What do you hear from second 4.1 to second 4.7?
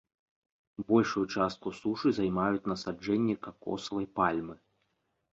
пальмы.